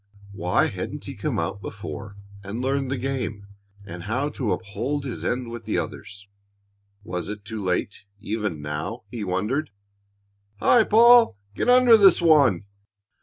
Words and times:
Why 0.31 0.65
hadn't 0.65 1.05
he 1.05 1.13
come 1.13 1.37
out 1.37 1.61
before 1.61 2.17
and 2.43 2.59
learned 2.59 2.89
the 2.89 2.97
game 2.97 3.45
and 3.85 4.01
how 4.01 4.29
to 4.29 4.51
uphold 4.51 5.05
his 5.05 5.23
end 5.23 5.51
with 5.51 5.65
the 5.65 5.77
others? 5.77 6.27
Was 7.03 7.29
it 7.29 7.45
too 7.45 7.61
late 7.63 8.05
even 8.19 8.63
now? 8.63 9.03
he 9.11 9.23
wondered. 9.23 9.69
"Hi, 10.59 10.83
Paul! 10.85 11.37
Get 11.53 11.69
under 11.69 11.97
this 11.97 12.19
one!" 12.19 12.65